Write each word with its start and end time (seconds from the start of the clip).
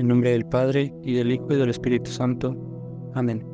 En 0.00 0.08
nombre 0.08 0.30
del 0.30 0.46
Padre, 0.46 0.94
y 1.04 1.12
del 1.12 1.30
Hijo, 1.30 1.48
y 1.50 1.56
del 1.56 1.68
Espíritu 1.68 2.10
Santo. 2.10 2.56
Amén. 3.12 3.44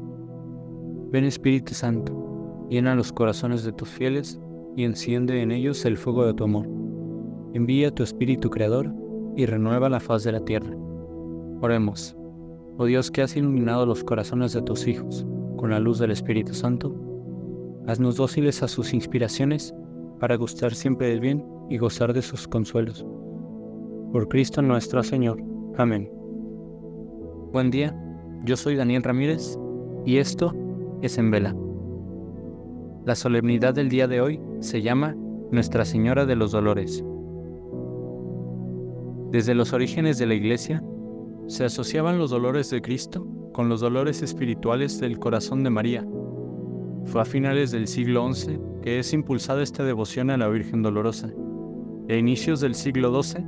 Ven 1.11 1.25
Espíritu 1.25 1.75
Santo, 1.75 2.69
llena 2.71 2.95
los 2.95 3.13
corazones 3.13 3.65
de 3.65 3.73
tus 3.73 3.89
fieles, 3.89 4.41
y 4.77 4.85
enciende 4.85 5.43
en 5.43 5.51
ellos 5.51 5.85
el 5.85 5.97
fuego 5.97 6.25
de 6.25 6.35
tu 6.35 6.45
amor. 6.45 6.69
Envía 7.53 7.91
tu 7.91 8.05
Espíritu 8.05 8.49
Creador, 8.49 8.95
y 9.35 9.45
renueva 9.45 9.89
la 9.89 9.99
faz 9.99 10.23
de 10.23 10.31
la 10.31 10.45
tierra. 10.45 10.73
Oremos. 11.63 12.17
Oh 12.79 12.85
Dios 12.85 13.11
que 13.11 13.23
has 13.23 13.37
iluminado 13.37 13.85
los 13.85 14.05
corazones 14.05 14.53
de 14.53 14.63
tus 14.63 14.87
hijos 14.87 15.27
con 15.57 15.71
la 15.71 15.81
luz 15.81 15.99
del 15.99 16.13
Espíritu 16.13 16.55
Santo, 16.55 16.95
haznos 17.89 18.15
dóciles 18.15 18.63
a 18.63 18.69
sus 18.69 18.95
inspiraciones 18.95 19.75
para 20.21 20.37
gustar 20.37 20.77
siempre 20.77 21.09
del 21.09 21.19
bien 21.19 21.45
y 21.71 21.79
gozar 21.79 22.13
de 22.13 22.23
sus 22.23 22.47
consuelos. 22.47 23.05
Por 24.13 24.29
Cristo 24.29 24.63
nuestro 24.63 25.03
Señor. 25.03 25.43
Amén. 25.77 26.09
Buen 27.53 27.71
día, 27.71 27.97
yo 28.45 28.57
soy 28.57 28.77
Daniel 28.77 29.03
Ramírez 29.03 29.59
y 30.05 30.19
esto 30.19 30.53
es 31.01 31.17
En 31.17 31.31
Vela. 31.31 31.55
La 33.05 33.15
solemnidad 33.15 33.73
del 33.73 33.89
día 33.89 34.09
de 34.09 34.21
hoy 34.21 34.41
se 34.61 34.83
llama 34.83 35.15
Nuestra 35.53 35.85
Señora 35.85 36.27
de 36.27 36.37
los 36.37 36.53
Dolores. 36.53 37.05
Desde 39.31 39.55
los 39.55 39.73
orígenes 39.73 40.19
de 40.19 40.27
la 40.27 40.35
Iglesia, 40.35 40.83
se 41.47 41.65
asociaban 41.65 42.19
los 42.19 42.31
dolores 42.31 42.71
de 42.71 42.83
Cristo 42.83 43.27
con 43.53 43.69
los 43.69 43.81
dolores 43.81 44.23
espirituales 44.23 44.99
del 44.99 45.19
corazón 45.19 45.63
de 45.63 45.71
María. 45.71 46.07
Fue 47.05 47.23
a 47.23 47.25
finales 47.25 47.71
del 47.71 47.87
siglo 47.87 48.33
XI 48.33 48.59
que 48.83 48.99
es 48.99 49.13
impulsada 49.13 49.63
esta 49.63 49.85
devoción 49.85 50.31
a 50.31 50.37
la 50.37 50.49
Virgen 50.49 50.83
Dolorosa. 50.83 51.29
a 52.09 52.15
inicios 52.15 52.61
del 52.61 52.75
siglo 52.75 53.23
XII, 53.23 53.45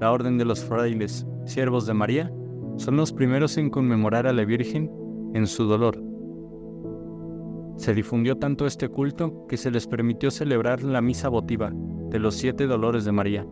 la 0.00 0.10
Orden 0.10 0.38
de 0.38 0.44
los 0.44 0.64
Frailes, 0.64 1.26
Siervos 1.44 1.86
de 1.86 1.94
María, 1.94 2.32
son 2.76 2.96
los 2.96 3.12
primeros 3.12 3.56
en 3.58 3.70
conmemorar 3.70 4.26
a 4.26 4.32
la 4.32 4.44
Virgen 4.44 4.90
en 5.34 5.46
su 5.46 5.64
dolor. 5.64 6.02
Se 7.76 7.94
difundió 7.94 8.36
tanto 8.36 8.66
este 8.66 8.88
culto 8.88 9.46
que 9.46 9.56
se 9.56 9.70
les 9.70 9.86
permitió 9.86 10.30
celebrar 10.30 10.82
la 10.82 11.00
misa 11.00 11.28
votiva 11.28 11.72
de 12.10 12.18
los 12.18 12.34
siete 12.34 12.66
dolores 12.66 13.04
de 13.04 13.12
María. 13.12 13.46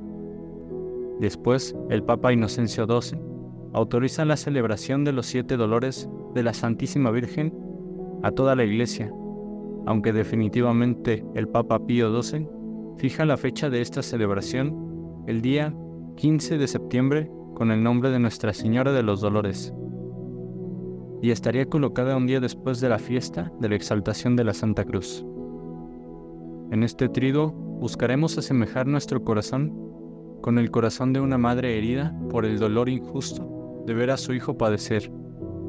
Después, 1.20 1.74
el 1.88 2.02
Papa 2.02 2.32
Inocencio 2.32 2.86
XII 2.86 3.18
autoriza 3.72 4.24
la 4.24 4.36
celebración 4.36 5.04
de 5.04 5.12
los 5.12 5.26
siete 5.26 5.56
dolores 5.56 6.08
de 6.34 6.42
la 6.42 6.52
Santísima 6.52 7.10
Virgen 7.10 7.54
a 8.22 8.30
toda 8.30 8.54
la 8.54 8.64
Iglesia, 8.64 9.12
aunque 9.86 10.12
definitivamente 10.12 11.24
el 11.34 11.48
Papa 11.48 11.84
Pío 11.86 12.22
XII 12.22 12.48
fija 12.98 13.24
la 13.24 13.36
fecha 13.36 13.70
de 13.70 13.80
esta 13.80 14.02
celebración 14.02 15.24
el 15.26 15.40
día 15.40 15.74
15 16.16 16.58
de 16.58 16.68
septiembre 16.68 17.30
con 17.60 17.70
el 17.70 17.82
nombre 17.82 18.08
de 18.08 18.18
Nuestra 18.18 18.54
Señora 18.54 18.90
de 18.90 19.02
los 19.02 19.20
Dolores, 19.20 19.74
y 21.20 21.30
estaría 21.30 21.66
colocada 21.66 22.16
un 22.16 22.26
día 22.26 22.40
después 22.40 22.80
de 22.80 22.88
la 22.88 22.98
fiesta 22.98 23.52
de 23.60 23.68
la 23.68 23.74
exaltación 23.74 24.34
de 24.34 24.44
la 24.44 24.54
Santa 24.54 24.82
Cruz. 24.86 25.26
En 26.70 26.82
este 26.82 27.10
trido 27.10 27.50
buscaremos 27.52 28.38
asemejar 28.38 28.86
nuestro 28.86 29.22
corazón 29.24 29.74
con 30.40 30.58
el 30.58 30.70
corazón 30.70 31.12
de 31.12 31.20
una 31.20 31.36
madre 31.36 31.76
herida 31.76 32.18
por 32.30 32.46
el 32.46 32.58
dolor 32.58 32.88
injusto 32.88 33.84
de 33.86 33.92
ver 33.92 34.10
a 34.10 34.16
su 34.16 34.32
hijo 34.32 34.56
padecer 34.56 35.12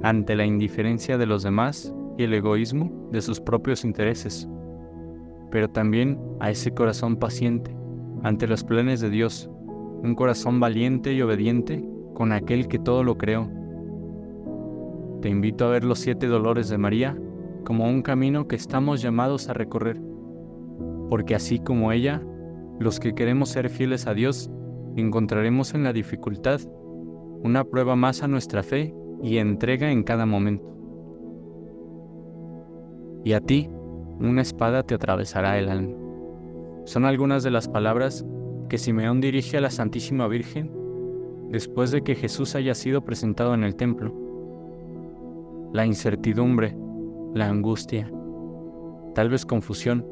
ante 0.01 0.37
la 0.37 0.45
indiferencia 0.45 1.17
de 1.17 1.25
los 1.25 1.43
demás 1.43 1.93
y 2.17 2.23
el 2.23 2.33
egoísmo 2.33 3.09
de 3.11 3.21
sus 3.21 3.41
propios 3.41 3.83
intereses, 3.83 4.47
pero 5.51 5.69
también 5.69 6.17
a 6.39 6.51
ese 6.51 6.73
corazón 6.73 7.17
paciente 7.17 7.75
ante 8.23 8.47
los 8.47 8.63
planes 8.63 9.01
de 9.01 9.09
Dios, 9.09 9.50
un 10.03 10.15
corazón 10.15 10.59
valiente 10.59 11.13
y 11.13 11.21
obediente 11.21 11.83
con 12.13 12.31
aquel 12.31 12.67
que 12.67 12.79
todo 12.79 13.03
lo 13.03 13.17
creó. 13.17 13.49
Te 15.21 15.29
invito 15.29 15.65
a 15.65 15.69
ver 15.69 15.83
los 15.83 15.99
siete 15.99 16.27
dolores 16.27 16.69
de 16.69 16.77
María 16.77 17.17
como 17.63 17.87
un 17.87 18.01
camino 18.01 18.47
que 18.47 18.55
estamos 18.55 19.01
llamados 19.01 19.49
a 19.49 19.53
recorrer, 19.53 20.01
porque 21.09 21.35
así 21.35 21.59
como 21.59 21.91
ella, 21.91 22.21
los 22.79 22.99
que 22.99 23.13
queremos 23.13 23.49
ser 23.49 23.69
fieles 23.69 24.07
a 24.07 24.13
Dios, 24.13 24.49
encontraremos 24.95 25.73
en 25.75 25.83
la 25.83 25.93
dificultad 25.93 26.61
una 27.43 27.63
prueba 27.63 27.95
más 27.95 28.23
a 28.23 28.27
nuestra 28.27 28.63
fe 28.63 28.93
y 29.21 29.37
entrega 29.37 29.91
en 29.91 30.03
cada 30.03 30.25
momento. 30.25 30.71
Y 33.23 33.33
a 33.33 33.41
ti, 33.41 33.69
una 34.19 34.41
espada 34.41 34.83
te 34.83 34.95
atravesará 34.95 35.59
el 35.59 35.69
alma. 35.69 35.95
Son 36.85 37.05
algunas 37.05 37.43
de 37.43 37.51
las 37.51 37.67
palabras 37.67 38.25
que 38.71 38.77
Simeón 38.77 39.19
dirige 39.19 39.57
a 39.57 39.61
la 39.61 39.69
Santísima 39.69 40.29
Virgen 40.29 40.71
después 41.49 41.91
de 41.91 42.03
que 42.03 42.15
Jesús 42.15 42.55
haya 42.55 42.73
sido 42.73 43.03
presentado 43.03 43.53
en 43.53 43.65
el 43.65 43.75
templo. 43.75 44.15
La 45.73 45.85
incertidumbre, 45.85 46.77
la 47.33 47.49
angustia, 47.49 48.09
tal 49.13 49.27
vez 49.27 49.45
confusión, 49.45 50.07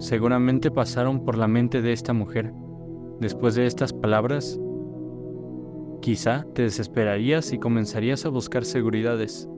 seguramente 0.00 0.72
pasaron 0.72 1.24
por 1.24 1.38
la 1.38 1.46
mente 1.46 1.80
de 1.80 1.92
esta 1.92 2.12
mujer. 2.12 2.52
Después 3.20 3.54
de 3.54 3.66
estas 3.66 3.92
palabras, 3.92 4.58
quizá 6.00 6.44
te 6.54 6.62
desesperarías 6.62 7.52
y 7.52 7.60
comenzarías 7.60 8.26
a 8.26 8.30
buscar 8.30 8.64
seguridades. 8.64 9.48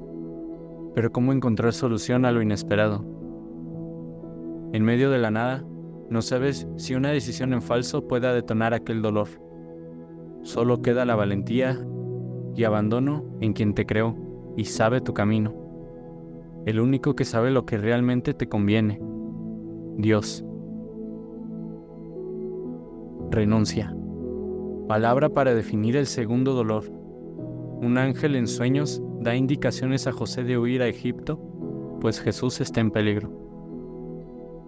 Pero 0.95 1.13
¿cómo 1.13 1.33
encontrar 1.33 1.73
solución 1.73 2.27
a 2.27 2.33
lo 2.33 2.43
inesperado? 2.43 3.07
En 4.75 4.85
medio 4.85 5.09
de 5.09 5.19
la 5.19 5.31
nada, 5.31 5.65
no 6.09 6.23
sabes 6.23 6.69
si 6.77 6.95
una 6.95 7.11
decisión 7.11 7.53
en 7.53 7.63
falso 7.63 8.07
pueda 8.07 8.33
detonar 8.33 8.75
aquel 8.75 9.03
dolor. 9.03 9.29
Solo 10.43 10.81
queda 10.81 11.05
la 11.05 11.17
valentía 11.17 11.85
y 12.55 12.65
abandono 12.65 13.25
en 13.41 13.53
quien 13.53 13.75
te 13.75 13.87
creó 13.87 14.17
y 14.57 14.65
sabe 14.65 15.01
tu 15.01 15.13
camino. 15.15 15.55
El 16.65 16.81
único 16.81 17.15
que 17.15 17.25
sabe 17.25 17.51
lo 17.51 17.67
que 17.67 17.77
realmente 17.77 18.35
te 18.35 18.49
conviene. 18.49 19.01
Dios. 19.97 20.45
Renuncia. 23.31 23.95
Palabra 24.89 25.29
para 25.29 25.55
definir 25.55 25.97
el 25.97 26.07
segundo 26.07 26.55
dolor. 26.55 26.85
Un 27.83 27.99
ángel 27.99 28.37
en 28.37 28.47
sueños 28.47 29.03
da 29.21 29.35
indicaciones 29.35 30.07
a 30.07 30.13
José 30.13 30.45
de 30.45 30.57
huir 30.57 30.83
a 30.83 30.87
Egipto, 30.87 31.41
pues 32.01 32.21
Jesús 32.21 32.61
está 32.61 32.81
en 32.81 32.93
peligro. 32.93 33.46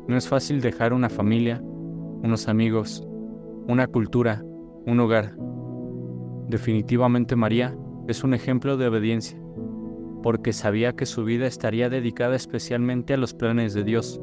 No 0.09 0.17
es 0.17 0.27
fácil 0.27 0.63
dejar 0.63 0.95
una 0.95 1.11
familia, 1.11 1.61
unos 1.63 2.49
amigos, 2.49 3.07
una 3.67 3.87
cultura, 3.87 4.43
un 4.87 4.99
hogar. 5.01 5.37
Definitivamente 6.49 7.37
María 7.37 7.77
es 8.09 8.25
un 8.25 8.33
ejemplo 8.33 8.79
de 8.79 8.89
obediencia, 8.89 9.39
porque 10.23 10.55
sabía 10.55 10.95
que 10.95 11.05
su 11.05 11.25
vida 11.25 11.47
estaría 11.47 11.91
dedicada 11.91 12.37
especialmente 12.37 13.13
a 13.13 13.19
los 13.19 13.35
planes 13.35 13.75
de 13.75 13.85
Dios. 13.85 14.19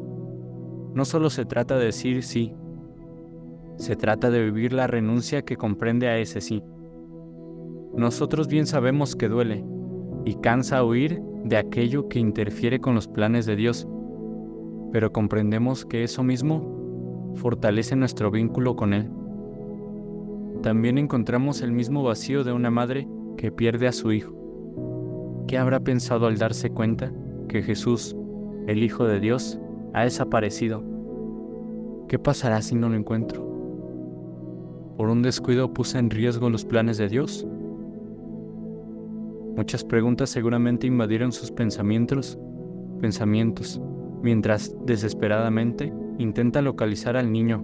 No 0.96 1.06
solo 1.06 1.30
se 1.30 1.46
trata 1.46 1.78
de 1.78 1.86
decir 1.86 2.24
sí, 2.24 2.56
se 3.78 3.96
trata 3.96 4.32
de 4.32 4.44
vivir 4.44 4.74
la 4.74 4.88
renuncia 4.88 5.44
que 5.44 5.56
comprende 5.56 6.08
a 6.08 6.18
ese 6.18 6.42
sí. 6.42 6.64
Nosotros 7.96 8.48
bien 8.48 8.66
sabemos 8.66 9.16
que 9.16 9.30
duele 9.30 9.64
y 10.26 10.34
cansa 10.36 10.84
huir 10.84 11.22
de 11.44 11.58
aquello 11.58 12.10
que 12.10 12.18
interfiere 12.18 12.80
con 12.80 12.96
los 12.96 13.08
planes 13.08 13.46
de 13.46 13.56
Dios, 13.56 13.88
pero 14.96 15.12
comprendemos 15.12 15.84
que 15.86 16.06
eso 16.06 16.24
mismo 16.24 17.34
fortalece 17.36 17.98
nuestro 17.98 18.32
vínculo 18.32 18.78
con 18.78 18.94
Él. 18.94 19.12
También 20.64 20.98
encontramos 20.98 21.62
el 21.62 21.74
mismo 21.74 22.02
vacío 22.02 22.46
de 22.46 22.54
una 22.54 22.72
madre 22.72 23.06
que 23.36 23.52
pierde 23.52 23.90
a 23.90 23.92
su 23.92 24.14
hijo. 24.14 25.44
¿Qué 25.50 25.58
habrá 25.58 25.82
pensado 25.82 26.28
al 26.28 26.38
darse 26.38 26.70
cuenta 26.70 27.12
que 27.50 27.62
Jesús, 27.62 28.16
el 28.68 28.84
Hijo 28.84 29.04
de 29.04 29.20
Dios, 29.20 29.60
ha 29.94 30.04
desaparecido? 30.04 30.82
¿Qué 32.08 32.18
pasará 32.18 32.62
si 32.62 32.76
no 32.76 32.88
lo 32.88 32.96
encuentro? 32.96 33.44
¿Por 34.96 35.10
un 35.10 35.22
descuido 35.24 35.74
puse 35.74 36.00
en 36.00 36.10
riesgo 36.10 36.50
los 36.50 36.64
planes 36.64 36.98
de 36.98 37.10
Dios? 37.10 37.46
Muchas 39.58 39.84
preguntas 39.84 40.30
seguramente 40.30 40.88
invadieron 40.88 41.34
sus 41.34 41.52
pensamientos, 41.52 42.40
pensamientos, 43.02 43.82
mientras 44.26 44.76
desesperadamente 44.88 45.94
intenta 46.18 46.64
localizar 46.64 47.16
al 47.16 47.32
niño, 47.32 47.64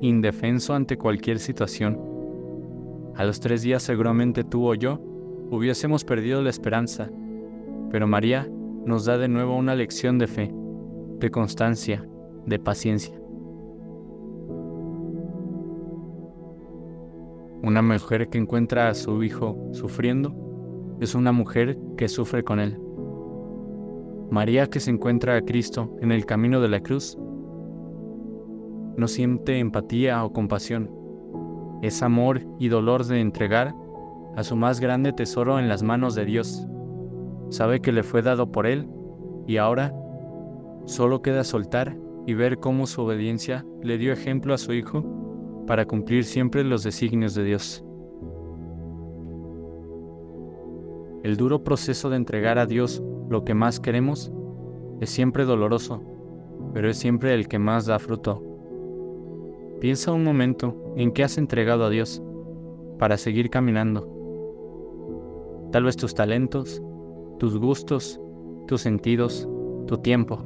indefenso 0.00 0.72
ante 0.72 0.96
cualquier 0.96 1.40
situación. 1.40 1.98
A 3.16 3.24
los 3.24 3.40
tres 3.40 3.62
días 3.62 3.82
seguramente 3.82 4.44
tú 4.44 4.70
o 4.70 4.74
yo 4.76 5.00
hubiésemos 5.50 6.04
perdido 6.04 6.42
la 6.42 6.50
esperanza, 6.50 7.10
pero 7.90 8.06
María 8.06 8.48
nos 8.84 9.04
da 9.04 9.18
de 9.18 9.26
nuevo 9.26 9.56
una 9.56 9.74
lección 9.74 10.16
de 10.16 10.28
fe, 10.28 10.54
de 11.18 11.28
constancia, 11.32 12.06
de 12.46 12.60
paciencia. 12.60 13.20
Una 17.64 17.82
mujer 17.82 18.28
que 18.28 18.38
encuentra 18.38 18.88
a 18.88 18.94
su 18.94 19.24
hijo 19.24 19.58
sufriendo 19.72 20.32
es 21.00 21.16
una 21.16 21.32
mujer 21.32 21.76
que 21.96 22.06
sufre 22.06 22.44
con 22.44 22.60
él. 22.60 22.85
María 24.30 24.66
que 24.66 24.80
se 24.80 24.90
encuentra 24.90 25.36
a 25.36 25.42
Cristo 25.42 25.96
en 26.00 26.10
el 26.10 26.26
camino 26.26 26.60
de 26.60 26.68
la 26.68 26.80
cruz 26.80 27.16
no 28.96 29.08
siente 29.08 29.58
empatía 29.58 30.24
o 30.24 30.32
compasión. 30.32 30.90
Es 31.82 32.02
amor 32.02 32.40
y 32.58 32.68
dolor 32.68 33.04
de 33.04 33.20
entregar 33.20 33.74
a 34.36 34.42
su 34.42 34.56
más 34.56 34.80
grande 34.80 35.12
tesoro 35.12 35.58
en 35.58 35.68
las 35.68 35.82
manos 35.82 36.14
de 36.14 36.24
Dios. 36.24 36.66
Sabe 37.50 37.80
que 37.80 37.92
le 37.92 38.02
fue 38.02 38.22
dado 38.22 38.50
por 38.50 38.66
Él 38.66 38.88
y 39.46 39.58
ahora 39.58 39.94
solo 40.86 41.22
queda 41.22 41.44
soltar 41.44 41.96
y 42.26 42.34
ver 42.34 42.58
cómo 42.58 42.86
su 42.86 43.02
obediencia 43.02 43.64
le 43.82 43.98
dio 43.98 44.12
ejemplo 44.12 44.54
a 44.54 44.58
su 44.58 44.72
Hijo 44.72 45.04
para 45.66 45.84
cumplir 45.84 46.24
siempre 46.24 46.64
los 46.64 46.82
designios 46.82 47.34
de 47.34 47.44
Dios. 47.44 47.84
El 51.22 51.36
duro 51.36 51.62
proceso 51.62 52.08
de 52.08 52.16
entregar 52.16 52.58
a 52.58 52.66
Dios 52.66 53.02
lo 53.28 53.44
que 53.44 53.54
más 53.54 53.80
queremos 53.80 54.32
es 55.00 55.10
siempre 55.10 55.44
doloroso, 55.44 56.02
pero 56.72 56.88
es 56.88 56.96
siempre 56.96 57.34
el 57.34 57.48
que 57.48 57.58
más 57.58 57.86
da 57.86 57.98
fruto. 57.98 58.42
Piensa 59.80 60.12
un 60.12 60.24
momento 60.24 60.94
en 60.96 61.12
qué 61.12 61.24
has 61.24 61.38
entregado 61.38 61.84
a 61.84 61.90
Dios 61.90 62.22
para 62.98 63.16
seguir 63.16 63.50
caminando. 63.50 64.08
Tal 65.72 65.84
vez 65.84 65.96
tus 65.96 66.14
talentos, 66.14 66.82
tus 67.38 67.58
gustos, 67.58 68.20
tus 68.66 68.80
sentidos, 68.80 69.48
tu 69.86 69.98
tiempo. 69.98 70.44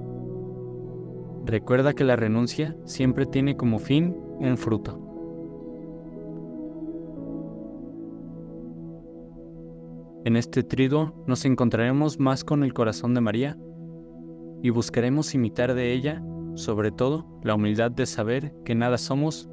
Recuerda 1.44 1.92
que 1.92 2.04
la 2.04 2.16
renuncia 2.16 2.76
siempre 2.84 3.26
tiene 3.26 3.56
como 3.56 3.78
fin 3.78 4.16
un 4.38 4.56
fruto. 4.56 5.09
En 10.24 10.36
este 10.36 10.62
triduo 10.62 11.14
nos 11.26 11.44
encontraremos 11.46 12.20
más 12.20 12.44
con 12.44 12.62
el 12.62 12.74
corazón 12.74 13.14
de 13.14 13.22
María 13.22 13.56
y 14.62 14.68
buscaremos 14.68 15.34
imitar 15.34 15.74
de 15.74 15.92
ella, 15.92 16.22
sobre 16.56 16.90
todo, 16.90 17.26
la 17.42 17.54
humildad 17.54 17.90
de 17.90 18.04
saber 18.04 18.52
que 18.64 18.74
nada 18.74 18.98
somos 18.98 19.48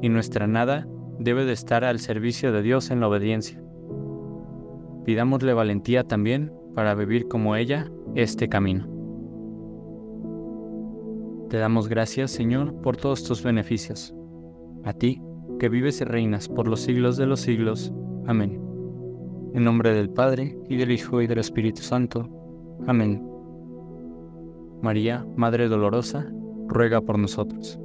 y 0.00 0.08
nuestra 0.08 0.48
nada 0.48 0.88
debe 1.20 1.44
de 1.44 1.52
estar 1.52 1.84
al 1.84 2.00
servicio 2.00 2.52
de 2.52 2.62
Dios 2.62 2.90
en 2.90 2.98
la 2.98 3.08
obediencia. 3.08 3.62
Pidámosle 5.04 5.54
valentía 5.54 6.02
también 6.04 6.52
para 6.74 6.94
vivir 6.94 7.28
como 7.28 7.54
ella 7.54 7.90
este 8.16 8.48
camino. 8.48 8.88
Te 11.48 11.58
damos 11.58 11.88
gracias, 11.88 12.30
Señor, 12.30 12.74
por 12.80 12.96
todos 12.96 13.24
tus 13.24 13.42
beneficios. 13.42 14.14
A 14.84 14.92
ti, 14.94 15.22
que 15.60 15.68
vives 15.68 16.00
y 16.00 16.04
reinas 16.04 16.48
por 16.48 16.66
los 16.66 16.80
siglos 16.80 17.16
de 17.16 17.26
los 17.26 17.40
siglos. 17.40 17.92
Amén. 18.26 18.61
En 19.54 19.64
nombre 19.64 19.94
del 19.94 20.10
Padre, 20.10 20.56
y 20.68 20.76
del 20.76 20.90
Hijo, 20.90 21.20
y 21.20 21.26
del 21.26 21.38
Espíritu 21.38 21.82
Santo. 21.82 22.28
Amén. 22.86 23.22
María, 24.80 25.26
Madre 25.36 25.68
Dolorosa, 25.68 26.26
ruega 26.68 27.00
por 27.00 27.18
nosotros. 27.18 27.78